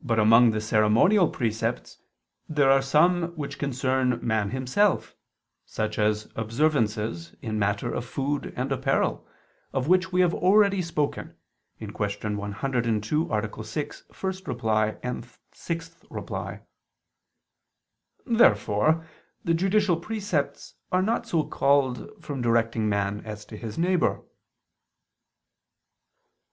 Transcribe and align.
But 0.00 0.20
among 0.20 0.52
the 0.52 0.60
ceremonial 0.60 1.28
precepts 1.28 1.98
there 2.48 2.70
are 2.70 2.80
some 2.80 3.32
which 3.34 3.58
concern 3.58 4.20
man 4.24 4.50
himself, 4.50 5.16
such 5.64 5.98
as 5.98 6.28
observances 6.36 7.34
in 7.42 7.58
matter 7.58 7.92
of 7.92 8.04
food 8.04 8.52
and 8.54 8.70
apparel, 8.70 9.26
of 9.72 9.88
which 9.88 10.12
we 10.12 10.20
have 10.20 10.32
already 10.32 10.80
spoken 10.80 11.34
(Q. 11.80 11.88
102, 12.36 13.32
A. 13.32 13.64
6, 13.64 14.04
ad 14.22 14.62
1, 15.02 15.24
6). 15.50 15.94
Therefore 18.26 19.06
the 19.44 19.54
judicial 19.54 19.96
precepts 19.96 20.74
are 20.92 21.02
not 21.02 21.26
so 21.26 21.42
called 21.44 22.22
from 22.22 22.42
directing 22.42 22.88
man 22.88 23.22
as 23.24 23.44
to 23.46 23.56
his 23.56 23.76
neighbor. 23.76 24.22